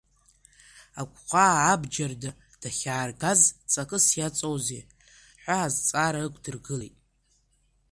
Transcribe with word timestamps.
Агәхаа 0.99 1.57
абџьарда 1.71 2.31
дахьааргаз 2.61 3.41
ҵакыс 3.71 4.05
иаҵоузеи 4.19 4.83
ҳәа 5.43 5.55
азҵаара 5.65 6.19
ықәдыргылеит. 6.27 6.95